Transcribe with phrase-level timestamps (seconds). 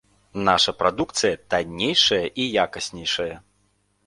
[0.47, 3.31] Наша прадукцыя таннейшая і якаснейшая.